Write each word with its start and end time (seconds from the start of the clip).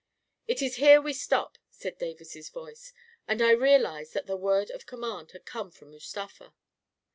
"It 0.47 0.63
is 0.63 0.77
here 0.77 0.99
we 0.99 1.13
stop," 1.13 1.59
said 1.69 1.99
Davis's 1.99 2.49
voice, 2.49 2.91
and 3.27 3.39
I 3.39 3.51
real 3.51 3.85
ized 3.85 4.15
that 4.15 4.25
the 4.25 4.35
word 4.35 4.71
of 4.71 4.87
command 4.87 5.29
had 5.29 5.45
come 5.45 5.69
from 5.69 5.91
Mustafa. 5.91 6.55